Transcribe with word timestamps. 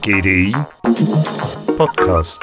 GDI 0.00 0.54
Podcast. 1.76 2.40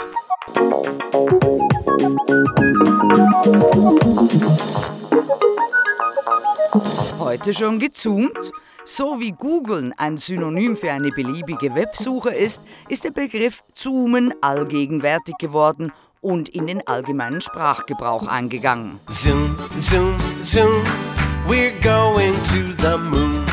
Heute 7.18 7.56
schon 7.56 7.80
gezoomt? 7.80 8.52
So 8.86 9.20
wie 9.20 9.32
Googlen 9.32 9.96
ein 9.98 10.18
Synonym 10.18 10.78
für 10.78 10.92
eine 10.92 11.10
beliebige 11.10 11.74
Websuche 11.74 12.30
ist, 12.30 12.62
ist 12.90 13.06
der 13.06 13.12
Begriff 13.12 13.64
Zoomen 13.74 14.36
allgegenwärtig 14.42 15.38
geworden 15.40 15.92
und 16.20 16.48
in 16.50 16.68
den 16.68 16.86
allgemeinen 16.86 17.42
Sprachgebrauch 17.42 18.28
eingegangen. 18.28 19.00
Zoom, 19.10 19.56
zoom, 19.80 20.16
zoom, 20.44 20.84
we're 21.48 21.74
going 21.82 22.36
to 22.44 22.62
the 22.78 23.00
moon. 23.10 23.51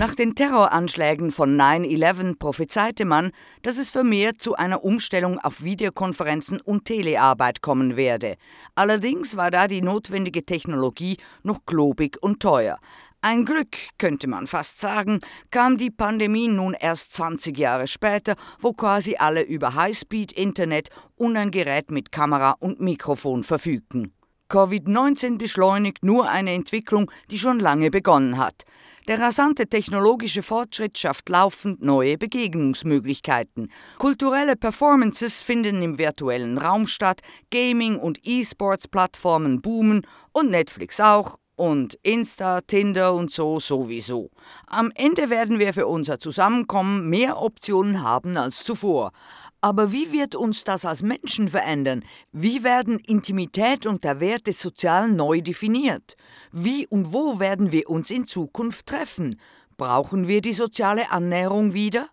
Nach 0.00 0.14
den 0.14 0.34
Terroranschlägen 0.34 1.30
von 1.30 1.60
9-11 1.60 2.38
prophezeite 2.38 3.04
man, 3.04 3.32
dass 3.60 3.76
es 3.76 3.90
vermehrt 3.90 4.40
zu 4.40 4.54
einer 4.54 4.82
Umstellung 4.82 5.38
auf 5.38 5.62
Videokonferenzen 5.62 6.58
und 6.58 6.86
Telearbeit 6.86 7.60
kommen 7.60 7.96
werde. 7.96 8.36
Allerdings 8.74 9.36
war 9.36 9.50
da 9.50 9.68
die 9.68 9.82
notwendige 9.82 10.46
Technologie 10.46 11.18
noch 11.42 11.66
globig 11.66 12.16
und 12.22 12.40
teuer. 12.40 12.78
Ein 13.20 13.44
Glück, 13.44 13.76
könnte 13.98 14.26
man 14.26 14.46
fast 14.46 14.80
sagen, 14.80 15.20
kam 15.50 15.76
die 15.76 15.90
Pandemie 15.90 16.48
nun 16.48 16.72
erst 16.72 17.12
20 17.12 17.58
Jahre 17.58 17.86
später, 17.86 18.36
wo 18.58 18.72
quasi 18.72 19.16
alle 19.16 19.42
über 19.42 19.74
Highspeed-Internet 19.74 20.88
und 21.16 21.36
ein 21.36 21.50
Gerät 21.50 21.90
mit 21.90 22.10
Kamera 22.10 22.52
und 22.58 22.80
Mikrofon 22.80 23.42
verfügten. 23.42 24.14
Covid-19 24.48 25.36
beschleunigt 25.36 26.02
nur 26.02 26.30
eine 26.30 26.52
Entwicklung, 26.52 27.10
die 27.30 27.38
schon 27.38 27.60
lange 27.60 27.90
begonnen 27.90 28.38
hat. 28.38 28.64
Der 29.10 29.18
rasante 29.18 29.66
technologische 29.66 30.40
Fortschritt 30.40 30.96
schafft 30.96 31.30
laufend 31.30 31.82
neue 31.82 32.16
Begegnungsmöglichkeiten. 32.16 33.72
Kulturelle 33.98 34.54
Performances 34.54 35.42
finden 35.42 35.82
im 35.82 35.98
virtuellen 35.98 36.58
Raum 36.58 36.86
statt, 36.86 37.20
Gaming- 37.50 37.98
und 37.98 38.20
E-Sports-Plattformen 38.22 39.62
boomen 39.62 40.02
und 40.32 40.50
Netflix 40.50 41.00
auch 41.00 41.39
und 41.60 41.98
Insta, 42.02 42.62
Tinder 42.62 43.12
und 43.12 43.30
so 43.30 43.60
sowieso. 43.60 44.30
Am 44.66 44.90
Ende 44.94 45.28
werden 45.28 45.58
wir 45.58 45.74
für 45.74 45.86
unser 45.86 46.18
Zusammenkommen 46.18 47.10
mehr 47.10 47.38
Optionen 47.42 48.02
haben 48.02 48.38
als 48.38 48.64
zuvor. 48.64 49.12
Aber 49.60 49.92
wie 49.92 50.10
wird 50.10 50.34
uns 50.34 50.64
das 50.64 50.86
als 50.86 51.02
Menschen 51.02 51.50
verändern? 51.50 52.02
Wie 52.32 52.64
werden 52.64 52.98
Intimität 52.98 53.84
und 53.84 54.04
der 54.04 54.20
Wert 54.20 54.46
des 54.46 54.58
Sozialen 54.58 55.16
neu 55.16 55.42
definiert? 55.42 56.16
Wie 56.50 56.86
und 56.86 57.12
wo 57.12 57.38
werden 57.40 57.72
wir 57.72 57.90
uns 57.90 58.10
in 58.10 58.26
Zukunft 58.26 58.86
treffen? 58.86 59.38
Brauchen 59.76 60.28
wir 60.28 60.40
die 60.40 60.54
soziale 60.54 61.12
Annäherung 61.12 61.74
wieder? 61.74 62.08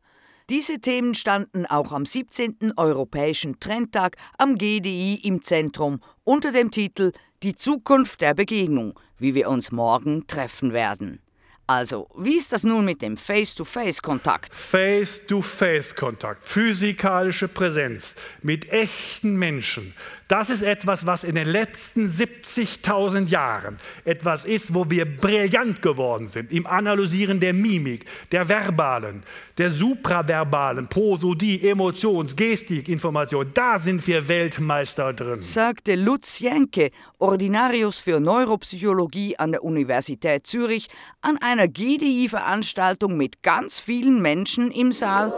Diese 0.49 0.79
Themen 0.79 1.13
standen 1.13 1.65
auch 1.65 1.93
am 1.93 2.05
17. 2.05 2.73
Europäischen 2.75 3.61
Trendtag 3.61 4.17
am 4.37 4.57
GDI 4.57 5.21
im 5.23 5.41
Zentrum 5.41 5.99
unter 6.25 6.51
dem 6.51 6.71
Titel 6.71 7.11
Die 7.43 7.53
Zukunft 7.53 8.21
der 8.21 8.33
Begegnung, 8.33 8.99
wie 9.19 9.35
wir 9.35 9.47
uns 9.49 9.71
morgen 9.71 10.25
treffen 10.25 10.73
werden. 10.73 11.21
Also, 11.69 12.07
wie 12.17 12.37
ist 12.37 12.53
das 12.53 12.63
nun 12.63 12.85
mit 12.85 13.01
dem 13.01 13.17
Face-to-Face-Kontakt? 13.17 14.53
Face-to-Face-Kontakt, 14.53 16.41
physikalische 16.41 17.49
Präsenz 17.49 18.15
mit 18.41 18.71
echten 18.71 19.35
Menschen. 19.35 19.93
Das 20.29 20.49
ist 20.49 20.61
etwas, 20.61 21.07
was 21.07 21.23
in 21.23 21.35
den 21.35 21.47
letzten 21.47 22.07
70.000 22.07 23.27
Jahren 23.27 23.79
etwas 24.03 24.43
ist, 24.43 24.73
wo 24.73 24.89
wir 24.89 25.05
brillant 25.05 25.81
geworden 25.81 26.27
sind 26.27 26.51
im 26.51 26.67
Analysieren 26.67 27.39
der 27.39 27.53
Mimik, 27.53 28.05
der 28.31 28.47
verbalen, 28.47 29.23
der 29.57 29.69
supraverbalen, 29.69 30.87
Prosodie, 30.87 31.61
Emotions-, 31.69 32.35
Gestik, 32.35 32.89
Information. 32.89 33.51
Da 33.53 33.77
sind 33.77 34.05
wir 34.05 34.27
Weltmeister 34.27 35.13
drin. 35.13 35.41
Sagte 35.41 35.95
Lutz 35.95 36.39
Jenke, 36.39 36.91
Ordinarius 37.19 37.99
für 38.01 38.19
Neuropsychologie 38.19 39.37
an 39.37 39.51
der 39.51 39.63
Universität 39.63 40.45
Zürich, 40.45 40.89
an 41.21 41.37
einer 41.57 41.67
GDI-Veranstaltung 41.67 43.17
mit 43.17 43.41
ganz 43.41 43.79
vielen 43.79 44.21
Menschen 44.21 44.69
im 44.69 44.91
Saal 44.91 45.33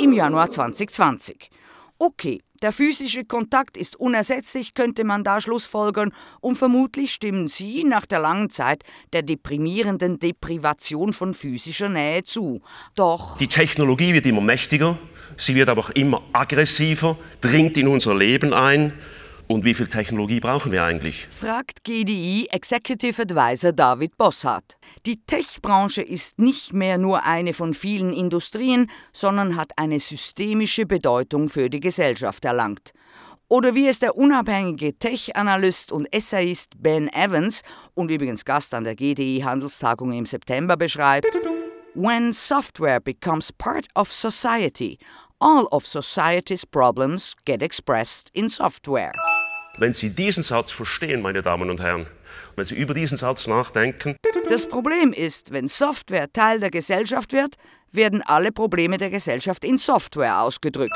im 0.00 0.12
Januar 0.12 0.50
2020. 0.50 1.48
Okay, 1.98 2.40
der 2.60 2.72
physische 2.72 3.24
Kontakt 3.24 3.76
ist 3.76 3.94
unersetzlich, 3.94 4.74
könnte 4.74 5.04
man 5.04 5.22
da 5.22 5.40
schlussfolgern, 5.40 6.12
und 6.40 6.56
vermutlich 6.56 7.12
stimmen 7.12 7.46
Sie 7.46 7.84
nach 7.84 8.04
der 8.04 8.18
langen 8.18 8.50
Zeit 8.50 8.82
der 9.12 9.22
deprimierenden 9.22 10.18
Deprivation 10.18 11.12
von 11.12 11.34
physischer 11.34 11.88
Nähe 11.88 12.24
zu. 12.24 12.62
Doch 12.96 13.36
Die 13.36 13.48
Technologie 13.48 14.12
wird 14.12 14.26
immer 14.26 14.40
mächtiger, 14.40 14.98
sie 15.36 15.54
wird 15.54 15.68
aber 15.68 15.82
auch 15.82 15.90
immer 15.90 16.22
aggressiver, 16.32 17.16
dringt 17.40 17.76
in 17.76 17.86
unser 17.86 18.16
Leben 18.16 18.52
ein. 18.52 18.92
Und 19.50 19.64
wie 19.64 19.74
viel 19.74 19.88
Technologie 19.88 20.38
brauchen 20.38 20.70
wir 20.70 20.84
eigentlich? 20.84 21.26
fragt 21.28 21.82
GDI 21.82 22.46
Executive 22.52 23.22
Advisor 23.22 23.72
David 23.72 24.16
Bossart. 24.16 24.76
Die 25.06 25.20
Tech-Branche 25.26 26.02
ist 26.02 26.38
nicht 26.38 26.72
mehr 26.72 26.98
nur 26.98 27.24
eine 27.24 27.52
von 27.52 27.74
vielen 27.74 28.12
Industrien, 28.12 28.88
sondern 29.12 29.56
hat 29.56 29.72
eine 29.74 29.98
systemische 29.98 30.86
Bedeutung 30.86 31.48
für 31.48 31.68
die 31.68 31.80
Gesellschaft 31.80 32.44
erlangt. 32.44 32.92
Oder 33.48 33.74
wie 33.74 33.88
es 33.88 33.98
der 33.98 34.16
unabhängige 34.16 34.96
Tech-Analyst 34.96 35.90
und 35.90 36.06
Essayist 36.14 36.80
Ben 36.80 37.12
Evans 37.12 37.62
und 37.94 38.12
übrigens 38.12 38.44
Gast 38.44 38.72
an 38.72 38.84
der 38.84 38.94
GDI-Handelstagung 38.94 40.12
im 40.12 40.26
September 40.26 40.76
beschreibt: 40.76 41.26
When 41.94 42.32
software 42.32 43.00
becomes 43.00 43.50
part 43.52 43.88
of 43.96 44.12
society, 44.12 45.00
all 45.40 45.66
of 45.72 45.84
society's 45.84 46.64
problems 46.64 47.34
get 47.44 47.64
expressed 47.64 48.30
in 48.32 48.48
software. 48.48 49.12
Wenn 49.80 49.94
Sie 49.94 50.10
diesen 50.10 50.42
Satz 50.42 50.70
verstehen, 50.70 51.22
meine 51.22 51.40
Damen 51.40 51.70
und 51.70 51.80
Herren, 51.80 52.06
wenn 52.54 52.66
Sie 52.66 52.74
über 52.74 52.92
diesen 52.92 53.16
Satz 53.16 53.46
nachdenken, 53.46 54.14
Das 54.46 54.68
Problem 54.68 55.14
ist, 55.14 55.54
wenn 55.54 55.68
Software 55.68 56.30
Teil 56.30 56.60
der 56.60 56.70
Gesellschaft 56.70 57.32
wird, 57.32 57.54
werden 57.90 58.20
alle 58.20 58.52
Probleme 58.52 58.98
der 58.98 59.08
Gesellschaft 59.08 59.64
in 59.64 59.78
Software 59.78 60.42
ausgedrückt. 60.42 60.92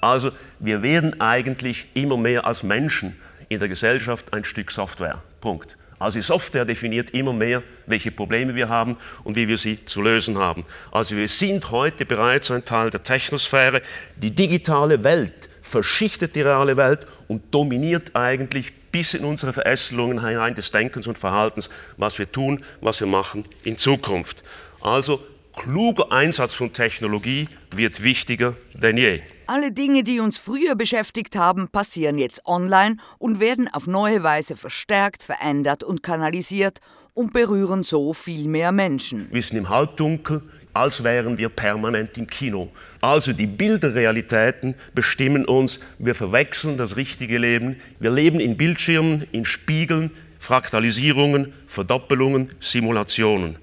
also 0.00 0.32
wir 0.58 0.82
werden 0.82 1.20
eigentlich 1.20 1.86
immer 1.94 2.16
mehr 2.16 2.44
als 2.44 2.64
Menschen 2.64 3.16
in 3.48 3.60
der 3.60 3.68
Gesellschaft 3.68 4.34
ein 4.34 4.44
Stück 4.44 4.72
Software. 4.72 5.22
Punkt. 5.40 5.78
Also 6.00 6.18
die 6.18 6.24
Software 6.24 6.64
definiert 6.64 7.10
immer 7.10 7.32
mehr, 7.32 7.62
welche 7.86 8.10
Probleme 8.10 8.56
wir 8.56 8.68
haben 8.68 8.96
und 9.22 9.36
wie 9.36 9.46
wir 9.46 9.58
sie 9.58 9.84
zu 9.84 10.02
lösen 10.02 10.38
haben. 10.38 10.64
Also 10.90 11.14
wir 11.14 11.28
sind 11.28 11.70
heute 11.70 12.04
bereits 12.04 12.50
ein 12.50 12.64
Teil 12.64 12.90
der 12.90 13.04
Technosphäre. 13.04 13.80
Die 14.16 14.32
digitale 14.32 15.04
Welt 15.04 15.47
verschichtet 15.68 16.34
die 16.34 16.40
reale 16.40 16.76
Welt 16.76 17.06
und 17.28 17.54
dominiert 17.54 18.16
eigentlich 18.16 18.72
bis 18.90 19.14
in 19.14 19.24
unsere 19.24 19.52
Verästelungen 19.52 20.26
hinein 20.26 20.54
des 20.54 20.70
Denkens 20.70 21.06
und 21.06 21.18
Verhaltens, 21.18 21.68
was 21.96 22.18
wir 22.18 22.30
tun, 22.30 22.64
was 22.80 23.00
wir 23.00 23.06
machen 23.06 23.44
in 23.64 23.76
Zukunft. 23.76 24.42
Also 24.80 25.20
kluger 25.54 26.10
Einsatz 26.12 26.54
von 26.54 26.72
Technologie 26.72 27.48
wird 27.74 28.02
wichtiger 28.02 28.56
denn 28.74 28.96
je. 28.96 29.20
Alle 29.46 29.72
Dinge, 29.72 30.02
die 30.02 30.20
uns 30.20 30.38
früher 30.38 30.74
beschäftigt 30.74 31.34
haben, 31.36 31.68
passieren 31.68 32.18
jetzt 32.18 32.46
online 32.46 32.96
und 33.18 33.40
werden 33.40 33.68
auf 33.72 33.86
neue 33.86 34.22
Weise 34.22 34.56
verstärkt, 34.56 35.22
verändert 35.22 35.82
und 35.82 36.02
kanalisiert 36.02 36.80
und 37.14 37.32
berühren 37.32 37.82
so 37.82 38.12
viel 38.12 38.46
mehr 38.46 38.72
Menschen. 38.72 39.28
Wir 39.32 39.42
sind 39.42 39.56
im 39.56 39.68
Halbdunkel, 39.68 40.42
als 40.78 41.02
wären 41.02 41.38
wir 41.38 41.48
permanent 41.48 42.16
im 42.18 42.28
Kino. 42.28 42.70
Also 43.00 43.32
die 43.32 43.46
Bilderrealitäten 43.46 44.74
bestimmen 44.94 45.44
uns, 45.44 45.80
wir 45.98 46.14
verwechseln 46.14 46.78
das 46.78 46.96
richtige 46.96 47.38
Leben. 47.38 47.76
Wir 47.98 48.12
leben 48.12 48.38
in 48.38 48.56
Bildschirmen, 48.56 49.26
in 49.32 49.44
Spiegeln, 49.44 50.12
Fraktalisierungen, 50.38 51.52
Verdoppelungen, 51.66 52.52
Simulationen. 52.60 53.56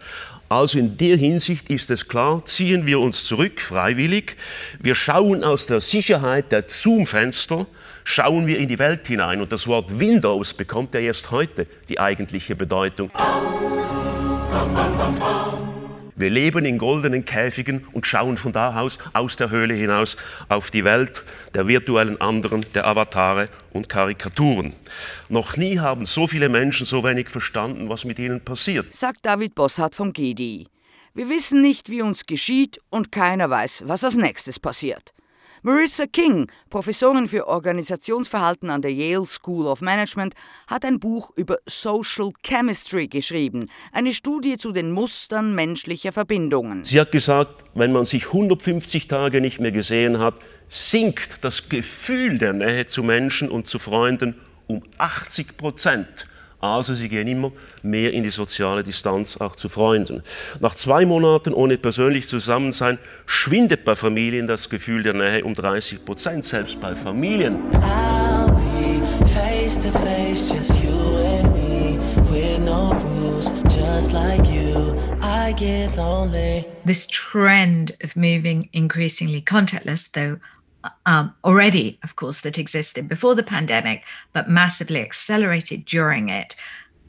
Also 0.50 0.78
in 0.78 0.98
der 0.98 1.16
Hinsicht 1.16 1.70
ist 1.70 1.90
es 1.90 2.08
klar, 2.08 2.44
ziehen 2.44 2.86
wir 2.86 3.00
uns 3.00 3.24
zurück, 3.24 3.62
freiwillig. 3.62 4.36
Wir 4.80 4.94
schauen 4.94 5.44
aus 5.44 5.66
der 5.68 5.80
Sicherheit 5.80 6.52
der 6.52 6.66
Zoom-Fenster, 6.68 7.66
schauen 8.04 8.46
wir 8.46 8.60
in 8.60 8.68
die 8.68 8.78
Welt 8.78 9.08
hinein. 9.08 9.42
Und 9.42 9.54
das 9.54 9.68
Wort 9.68 10.00
Windows 10.00 10.54
bekommt 10.54 10.94
ja 10.94 11.00
erst 11.00 11.32
heute 11.32 11.66
die 11.88 11.98
eigentliche 12.00 12.56
Bedeutung. 12.56 13.10
Wir 16.18 16.30
leben 16.30 16.64
in 16.64 16.78
goldenen 16.78 17.26
Käfigen 17.26 17.86
und 17.92 18.08
schauen 18.08 18.38
von 18.38 18.54
da 18.54 18.80
aus, 18.80 19.00
aus 19.12 19.36
der 19.36 19.50
Höhle 19.50 19.74
hinaus, 19.74 20.16
auf 20.48 20.72
die 20.72 20.86
Welt 20.86 21.24
der 21.54 21.68
virtuellen 21.68 22.22
anderen, 22.22 22.66
der 22.74 22.88
Avatare 22.88 23.50
und 23.74 23.90
Karikaturen. 23.90 24.74
Noch 25.28 25.58
nie 25.58 25.80
haben 25.80 26.06
so 26.06 26.26
viele 26.28 26.48
Menschen 26.48 26.86
so 26.86 27.04
wenig 27.04 27.30
verstanden, 27.30 27.90
was 27.90 28.06
mit 28.06 28.18
ihnen 28.18 28.40
passiert. 28.40 28.96
Sagt 28.96 29.26
David 29.26 29.56
Bossart 29.56 29.94
vom 29.94 30.14
GDI. 30.14 30.68
Wir 31.14 31.28
wissen 31.28 31.62
nicht, 31.62 31.90
wie 31.90 32.02
uns 32.02 32.26
geschieht 32.26 32.80
und 32.90 33.12
keiner 33.12 33.50
weiß, 33.50 33.84
was 33.88 34.06
als 34.06 34.16
nächstes 34.16 34.58
passiert. 34.58 35.14
Marissa 35.66 36.06
King, 36.06 36.48
Professorin 36.70 37.28
für 37.28 37.48
Organisationsverhalten 37.48 38.70
an 38.70 38.84
der 38.84 38.94
Yale 38.94 39.26
School 39.26 39.66
of 39.66 39.82
Management, 39.82 40.36
hat 40.68 40.86
ein 40.86 41.00
Buch 41.00 41.32
über 41.36 41.58
Social 41.66 42.30
Chemistry 42.44 43.08
geschrieben, 43.08 43.72
eine 43.92 44.14
Studie 44.14 44.58
zu 44.58 44.72
den 44.72 44.92
Mustern 44.92 45.56
menschlicher 45.56 46.12
Verbindungen. 46.12 46.86
Sie 46.86 47.02
hat 47.02 47.12
gesagt, 47.12 47.64
wenn 47.74 47.92
man 47.92 48.06
sich 48.06 48.28
150 48.28 49.08
Tage 49.08 49.42
nicht 49.42 49.60
mehr 49.60 49.72
gesehen 49.72 50.20
hat, 50.20 50.36
sinkt 50.70 51.44
das 51.44 51.68
Gefühl 51.68 52.38
der 52.38 52.54
Nähe 52.54 52.86
zu 52.86 53.02
Menschen 53.02 53.50
und 53.50 53.68
zu 53.68 53.80
Freunden 53.80 54.36
um 54.68 54.84
80 55.00 55.58
Prozent. 55.58 56.28
Also 56.60 56.94
sie 56.94 57.10
gehen 57.10 57.28
immer 57.28 57.52
mehr 57.84 58.14
in 58.14 58.24
die 58.24 58.30
soziale 58.30 58.84
Distanz 58.84 59.38
auch 59.38 59.56
zu 59.56 59.70
Freunden. 59.70 60.24
Nach 60.60 60.76
zwei 60.76 61.06
Monaten 61.06 61.54
ohne 61.54 61.78
persönlich 61.78 62.28
Zusammensein 62.28 62.98
schwindet 63.26 63.86
bei 63.86 63.96
Familien 63.96 64.48
das 64.48 64.70
Gefühl 64.70 65.04
der 65.04 65.14
Nähe 65.14 65.44
um 65.44 65.54
30 65.54 66.06
Prozent, 66.06 66.46
selbst 66.46 66.80
bei 66.80 66.96
Familien. 66.96 67.58
I'll 67.74 68.52
be 68.52 69.26
face 69.28 69.78
to 69.78 69.92
face, 69.92 70.52
just 70.52 70.84
you 70.84 70.92
and 70.92 71.54
me, 71.54 71.98
with 72.32 72.60
no 72.60 72.94
rules, 72.94 73.52
just 73.74 74.14
like 74.14 74.46
you. 74.48 74.96
I 75.22 75.54
get 75.54 75.96
lonely. 75.98 76.66
This 76.86 77.08
trend 77.08 77.92
of 78.04 78.16
moving 78.16 78.70
increasingly 78.74 79.42
contactless, 79.42 80.12
though 80.12 80.40
um, 81.06 81.34
already, 81.44 82.00
of 82.04 82.16
course, 82.16 82.42
that 82.42 82.58
existed 82.58 83.08
before 83.08 83.36
the 83.36 83.44
pandemic, 83.44 84.04
but 84.34 84.50
massively 84.50 85.02
accelerated 85.02 85.86
during 85.86 86.30
it, 86.30 86.56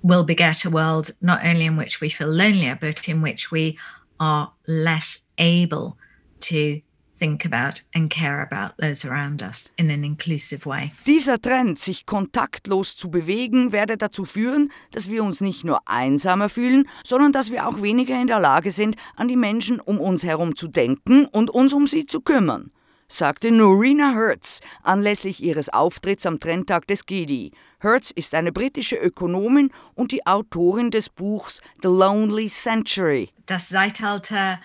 will 0.02 0.24
beget 0.24 0.64
a 0.64 0.70
world 0.70 1.10
not 1.20 1.44
only 1.44 1.66
in 1.66 1.76
which 1.76 2.00
we 2.00 2.08
feel 2.08 2.28
lonelier, 2.28 2.78
but 2.80 3.08
in 3.08 3.22
which 3.22 3.50
we 3.50 3.76
are 4.20 4.52
less 4.66 5.18
able 5.38 5.96
to 6.40 6.80
think 7.18 7.44
about 7.44 7.82
and 7.94 8.10
care 8.10 8.42
about 8.42 8.76
those 8.76 9.04
around 9.04 9.42
us 9.42 9.70
in 9.78 9.90
an 9.90 10.04
inclusive 10.04 10.66
way. 10.66 10.92
Dieser 11.06 11.40
Trend, 11.40 11.78
sich 11.78 12.04
kontaktlos 12.04 12.96
zu 12.96 13.10
bewegen, 13.10 13.72
werde 13.72 13.96
dazu 13.96 14.24
führen, 14.24 14.70
dass 14.90 15.10
wir 15.10 15.24
uns 15.24 15.40
nicht 15.40 15.64
nur 15.64 15.80
einsamer 15.86 16.48
fühlen, 16.48 16.86
sondern 17.04 17.32
dass 17.32 17.50
wir 17.50 17.66
auch 17.66 17.80
weniger 17.80 18.20
in 18.20 18.26
der 18.26 18.40
Lage 18.40 18.70
sind, 18.70 18.96
an 19.16 19.28
die 19.28 19.36
Menschen 19.36 19.80
um 19.80 19.98
uns 19.98 20.24
herum 20.24 20.56
zu 20.56 20.68
denken 20.68 21.26
und 21.26 21.50
uns 21.50 21.72
um 21.72 21.86
sie 21.86 22.06
zu 22.06 22.20
kümmern 22.20 22.70
sagte 23.08 23.50
Norina 23.50 24.12
Hertz 24.14 24.60
anlässlich 24.82 25.42
ihres 25.42 25.68
Auftritts 25.68 26.26
am 26.26 26.40
Trendtag 26.40 26.86
des 26.86 27.06
GIDI. 27.06 27.52
Hertz 27.80 28.10
ist 28.10 28.34
eine 28.34 28.52
britische 28.52 28.96
Ökonomin 28.96 29.70
und 29.94 30.12
die 30.12 30.26
Autorin 30.26 30.90
des 30.90 31.08
Buchs 31.08 31.60
The 31.82 31.88
Lonely 31.88 32.48
Century. 32.48 33.30
Das 33.46 33.68
Zeitalter 33.68 34.60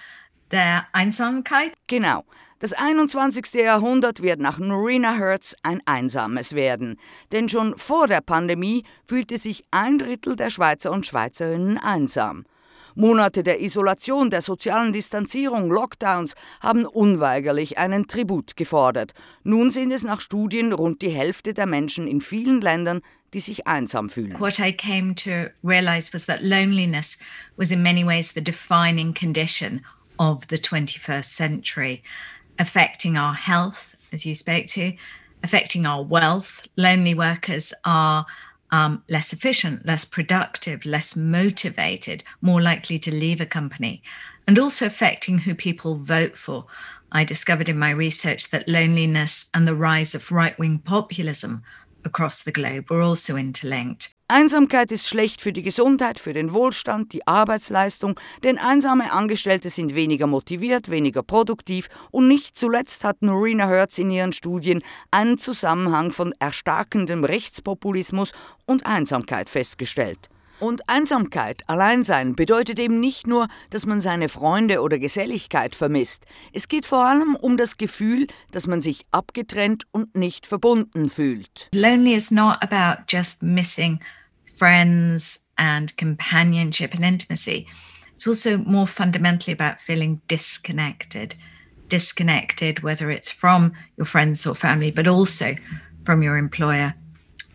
der 0.52 0.88
Einsamkeit? 0.92 1.74
Genau. 1.88 2.24
Das 2.60 2.74
21. 2.74 3.54
Jahrhundert 3.56 4.22
wird 4.22 4.40
nach 4.40 4.60
Norina 4.60 5.16
Hertz 5.16 5.56
ein 5.64 5.82
einsames 5.86 6.54
werden. 6.54 7.00
Denn 7.32 7.50
schon 7.50 7.76
vor 7.76 8.08
der 8.08 8.22
Pandemie 8.22 8.84
fühlte 9.04 9.40
sich 9.40 9.64
ein 9.72 9.98
Drittel 9.98 10.36
der 10.36 10.52
Schweizer 10.52 10.92
und 10.92 11.08
Schweizerinnen 11.08 11.80
einsam. 11.80 12.46
Monate 12.96 13.44
der 13.44 13.62
Isolation, 13.62 14.30
der 14.30 14.42
sozialen 14.42 14.94
Distanzierung, 14.94 15.70
Lockdowns 15.70 16.36
haben 16.60 16.86
unweigerlich 16.86 17.78
einen 17.78 18.08
Tribut 18.08 18.56
gefordert. 18.56 19.14
Nun 19.44 19.72
sind 19.72 19.92
es 19.92 20.04
nach 20.04 20.22
Studien 20.22 20.74
rund 20.74 21.02
die 21.02 21.10
Hälfte 21.10 21.54
der 21.54 21.66
Menschen 21.66 22.08
in 22.08 22.22
vielen 22.22 22.62
Ländern, 22.62 23.02
die 23.34 23.40
sich 23.40 23.68
einsam 23.68 24.10
fühlen. 24.10 24.40
What 24.40 24.60
I 24.60 24.72
came 24.74 25.16
to 25.16 25.52
realize 25.64 26.14
was 26.14 26.26
that 26.26 26.42
loneliness 26.42 27.18
was 27.58 27.72
in 27.72 27.82
many 27.82 28.06
ways 28.06 28.34
the 28.34 28.44
defining 28.44 29.14
condition 29.14 29.82
of 30.20 30.46
the 30.50 30.58
21st 30.58 31.26
century, 31.26 32.04
affecting 32.60 33.18
our 33.18 33.34
health, 33.34 33.96
as 34.12 34.26
you 34.26 34.36
spoke 34.36 34.66
to, 34.68 34.94
affecting 35.44 35.86
our 35.86 36.04
wealth. 36.04 36.68
Lonely 36.76 37.16
workers 37.16 37.74
are 37.86 38.26
um, 38.72 39.04
less 39.10 39.34
efficient, 39.34 39.86
less 39.86 40.06
productive, 40.06 40.86
less 40.86 41.16
motivated, 41.16 42.24
more 42.42 42.62
likely 42.62 42.98
to 43.00 43.14
leave 43.14 43.42
a 43.42 43.46
company, 43.46 44.02
and 44.48 44.58
also 44.58 44.86
affecting 44.86 45.40
who 45.40 45.54
people 45.54 45.96
vote 45.96 46.38
for. 46.38 46.66
I 47.12 47.24
discovered 47.24 47.68
in 47.68 47.78
my 47.78 47.92
research 47.92 48.50
that 48.52 48.70
loneliness 48.70 49.46
and 49.54 49.68
the 49.68 49.76
rise 49.76 50.16
of 50.16 50.32
right 50.32 50.58
wing 50.58 50.80
populism 50.80 51.64
across 52.06 52.42
the 52.42 52.52
globe 52.52 52.90
were 52.90 53.02
also 53.02 53.36
interlinked. 53.36 54.16
Einsamkeit 54.32 54.94
ist 54.94 55.10
schlecht 55.10 55.42
für 55.42 55.52
die 55.52 55.62
Gesundheit, 55.62 56.18
für 56.18 56.32
den 56.32 56.54
Wohlstand, 56.54 57.12
die 57.12 57.28
Arbeitsleistung, 57.28 58.18
denn 58.46 58.58
einsame 58.58 59.12
Angestellte 59.12 59.70
sind 59.70 59.94
weniger 59.94 60.26
motiviert, 60.26 60.90
weniger 60.90 61.22
produktiv 61.22 61.90
und 62.12 62.30
nicht 62.30 62.58
zuletzt 62.58 63.04
hat 63.04 63.22
Norina 63.22 63.68
Hertz 63.68 63.98
in 63.98 64.10
ihren 64.10 64.32
Studien 64.32 64.84
einen 65.12 65.38
Zusammenhang 65.38 66.14
von 66.14 66.34
erstarkendem 66.40 67.26
Rechtspopulismus 67.26 68.32
und 68.66 68.86
Einsamkeit 68.86 69.50
festgestellt. 69.50 70.30
Und 70.62 70.88
Einsamkeit, 70.88 71.64
Alleinsein 71.68 72.36
bedeutet 72.36 72.80
eben 72.80 73.02
nicht 73.02 73.28
nur, 73.28 73.48
dass 73.72 73.86
man 73.86 74.00
seine 74.00 74.30
Freunde 74.30 74.82
oder 74.82 74.98
Geselligkeit 74.98 75.76
vermisst. 75.76 76.24
Es 76.54 76.70
geht 76.70 76.86
vor 76.86 77.04
allem 77.04 77.36
um 77.36 77.58
das 77.58 77.76
Gefühl, 77.76 78.28
dass 78.52 78.68
man 78.68 78.80
sich 78.80 79.06
abgetrennt 79.12 79.84
und 79.92 80.16
nicht 80.16 80.48
verbunden 80.48 81.10
fühlt. 81.10 81.68
Lonely 81.74 82.16
is 82.16 82.32
not 82.32 82.62
about 82.62 83.04
just 83.10 83.44
missing 83.44 84.00
friends 84.62 85.40
and 85.58 85.98
companionship 85.98 86.94
and 86.94 87.04
intimacy. 87.04 87.66
It's 88.14 88.28
also 88.28 88.60
more 88.60 88.86
fundamentally 88.86 89.54
about 89.54 89.82
feeling 89.82 90.22
disconnected. 90.28 91.34
Disconnected, 91.90 92.84
whether 92.84 93.10
it's 93.10 93.32
from 93.32 93.74
your 93.98 94.06
friends 94.06 94.46
or 94.46 94.54
family, 94.54 94.92
but 94.92 95.08
also 95.08 95.56
from 96.06 96.22
your 96.22 96.38
employer 96.38 96.94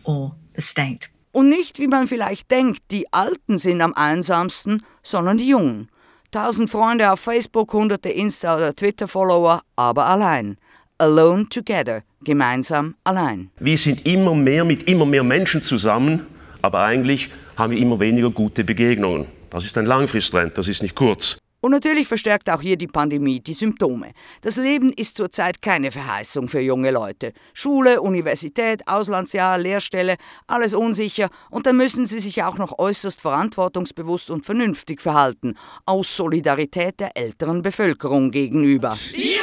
or 0.03 0.35
the 0.55 0.61
state. 0.61 1.07
Und 1.31 1.47
nicht, 1.47 1.79
wie 1.79 1.87
man 1.87 2.07
vielleicht 2.07 2.51
denkt, 2.51 2.81
die 2.91 3.05
Alten 3.13 3.57
sind 3.57 3.81
am 3.81 3.93
einsamsten, 3.93 4.83
sondern 5.01 5.37
die 5.37 5.47
Jungen. 5.47 5.87
Tausend 6.31 6.69
Freunde 6.69 7.09
auf 7.09 7.21
Facebook, 7.21 7.71
hunderte 7.71 8.09
Insta- 8.09 8.57
oder 8.57 8.75
Twitter-Follower, 8.75 9.61
aber 9.77 10.09
allein. 10.09 10.57
Alone 10.97 11.47
together, 11.47 12.03
gemeinsam 12.21 12.95
allein. 13.05 13.49
Wir 13.59 13.77
sind 13.77 14.05
immer 14.05 14.35
mehr 14.35 14.65
mit 14.65 14.83
immer 14.89 15.05
mehr 15.05 15.23
Menschen 15.23 15.61
zusammen 15.61 16.25
aber 16.61 16.79
eigentlich 16.79 17.29
haben 17.55 17.71
wir 17.71 17.79
immer 17.79 17.99
weniger 17.99 18.29
gute 18.29 18.63
Begegnungen. 18.63 19.27
Das 19.49 19.65
ist 19.65 19.77
ein 19.77 19.85
Langfristtrend, 19.85 20.57
das 20.57 20.67
ist 20.67 20.81
nicht 20.81 20.95
kurz. 20.95 21.37
Und 21.59 21.71
natürlich 21.71 22.07
verstärkt 22.07 22.49
auch 22.51 22.61
hier 22.61 22.77
die 22.77 22.87
Pandemie 22.87 23.39
die 23.39 23.53
Symptome. 23.53 24.11
Das 24.41 24.57
Leben 24.57 24.93
ist 24.93 25.17
zurzeit 25.17 25.59
keine 25.61 25.91
Verheißung 25.91 26.47
für 26.47 26.59
junge 26.59 26.91
Leute. 26.91 27.33
Schule, 27.53 27.99
Universität, 28.01 28.87
Auslandsjahr, 28.87 29.57
Lehrstelle, 29.57 30.17
alles 30.45 30.75
unsicher 30.75 31.29
und 31.49 31.65
dann 31.65 31.75
müssen 31.75 32.05
sie 32.05 32.19
sich 32.19 32.43
auch 32.43 32.59
noch 32.59 32.77
äußerst 32.77 33.21
verantwortungsbewusst 33.21 34.29
und 34.29 34.45
vernünftig 34.45 35.01
verhalten, 35.01 35.55
aus 35.87 36.15
Solidarität 36.15 36.99
der 36.99 37.17
älteren 37.17 37.63
Bevölkerung 37.63 38.29
gegenüber. 38.29 38.95
You 39.13 39.36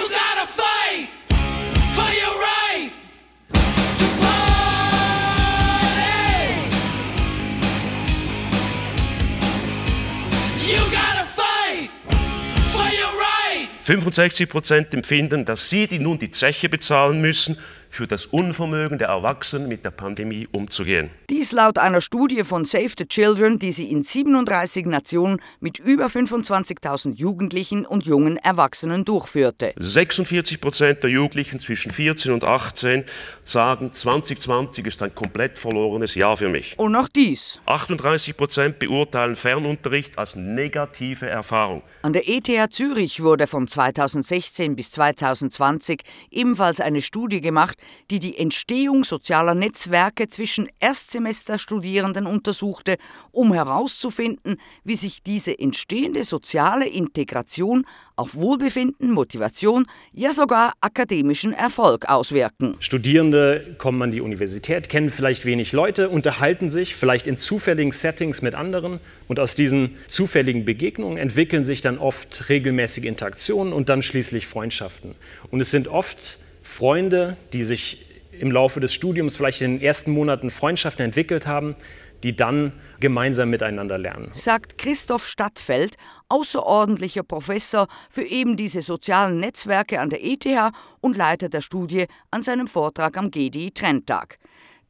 65 13.85 14.49
Prozent 14.49 14.95
empfinden, 14.95 15.45
dass 15.45 15.69
sie 15.69 15.87
die 15.87 15.99
nun 15.99 16.19
die 16.19 16.31
Zeche 16.31 16.71
bezahlen 16.71 17.21
müssen 17.21 17.59
für 17.95 18.07
das 18.07 18.27
Unvermögen 18.27 18.99
der 18.99 19.09
Erwachsenen 19.09 19.69
mit 19.69 19.85
der 19.85 19.91
Pandemie 19.91 20.49
umzugehen. 20.51 21.11
Dies 21.31 21.53
laut 21.53 21.79
einer 21.79 22.01
Studie 22.01 22.43
von 22.43 22.65
Save 22.65 22.91
the 22.99 23.07
Children, 23.07 23.59
die 23.59 23.73
sie 23.73 23.91
in 23.91 24.03
37 24.03 24.87
Nationen 24.87 25.41
mit 25.61 25.79
über 25.79 26.07
25.000 26.07 27.15
Jugendlichen 27.15 27.87
und 27.87 28.05
jungen 28.05 28.37
Erwachsenen 28.37 29.05
durchführte. 29.05 29.75
46 29.77 30.61
Prozent 30.61 31.03
der 31.03 31.11
Jugendlichen 31.11 31.61
zwischen 31.61 31.93
14 31.93 32.33
und 32.33 32.45
18 32.45 33.05
sagen, 33.45 33.93
2020 33.93 34.87
ist 34.87 35.03
ein 35.03 35.15
komplett 35.15 35.59
verlorenes 35.59 36.15
Jahr 36.15 36.37
für 36.37 36.49
mich. 36.49 36.79
Und 36.79 36.93
noch 36.93 37.09
dies. 37.09 37.61
38 37.67 38.37
Prozent 38.37 38.79
beurteilen 38.79 39.37
Fernunterricht 39.37 40.19
als 40.19 40.35
negative 40.35 41.29
Erfahrung. 41.29 41.83
An 42.03 42.13
der 42.13 42.29
ETH 42.29 42.73
Zürich 42.73 43.23
wurde 43.23 43.47
von 43.47 43.69
2016 43.69 44.75
bis 44.75 44.91
2020 44.91 46.03
ebenfalls 46.31 46.81
eine 46.81 47.01
Studie 47.01 47.41
gemacht, 47.41 47.79
die 48.11 48.19
die 48.19 48.39
Entstehung 48.39 49.05
sozialer 49.05 49.55
Netzwerke 49.55 50.29
zwischen 50.29 50.69
Erstsemesterstudierenden 50.81 52.27
untersuchte, 52.27 52.97
um 53.33 53.53
herauszufinden, 53.53 54.57
wie 54.85 54.97
sich 54.97 55.23
diese 55.23 55.59
entstehende 55.59 56.25
soziale 56.25 56.87
Integration 56.87 57.87
auf 58.17 58.37
Wohlbefinden, 58.37 59.11
Motivation, 59.11 59.87
ja 60.13 60.33
sogar 60.33 60.75
akademischen 60.81 61.53
Erfolg 61.53 62.09
auswirken. 62.09 62.77
Studierende 62.79 63.75
kommen 63.79 64.01
an 64.03 64.11
die 64.13 64.21
Universität, 64.21 64.89
kennen 64.89 65.11
vielleicht 65.11 65.45
wenig 65.45 65.73
Leute, 65.73 66.09
unterhalten 66.09 66.71
sich 66.71 66.95
vielleicht 66.95 67.27
in 67.27 67.37
zufälligen 67.37 67.93
Settings 67.93 68.43
mit 68.43 68.55
anderen 68.55 69.01
und 69.27 69.41
aus 69.41 69.55
diesen 69.55 69.97
zufälligen 70.09 70.65
Begegnungen 70.65 71.19
entwickeln 71.19 71.65
sich 71.65 71.81
dann 71.81 71.99
oft 71.99 72.49
regelmäßige 72.49 73.05
Interaktionen 73.05 73.73
und 73.73 73.89
dann 73.89 74.03
schließlich 74.03 74.47
Freundschaften. 74.47 75.15
Und 75.51 75.61
es 75.61 75.71
sind 75.71 75.89
oft 75.89 76.39
Freunde, 76.65 77.37
die 77.53 77.63
sich 77.63 78.05
im 78.33 78.51
Laufe 78.51 78.81
des 78.81 78.93
Studiums 78.93 79.37
vielleicht 79.37 79.61
in 79.61 79.75
den 79.75 79.83
ersten 79.83 80.11
Monaten 80.11 80.51
Freundschaften 80.51 81.05
entwickelt 81.05 81.47
haben, 81.47 81.77
die 82.25 82.35
dann 82.35 82.73
gemeinsam 83.01 83.51
miteinander 83.51 83.99
lernen. 83.99 84.31
Sagt 84.33 84.79
Christoph 84.79 85.29
Stadtfeld, 85.29 85.97
außerordentlicher 86.31 87.23
Professor 87.23 87.87
für 88.09 88.23
eben 88.23 88.57
diese 88.57 88.83
sozialen 88.83 89.39
Netzwerke 89.39 90.01
an 90.01 90.11
der 90.11 90.25
ETH 90.25 90.73
und 91.01 91.17
Leiter 91.17 91.49
der 91.51 91.61
Studie 91.61 92.07
an 92.31 92.43
seinem 92.43 92.67
Vortrag 92.67 93.17
am 93.19 93.31
GDI 93.31 93.71
Trendtag. 93.71 94.39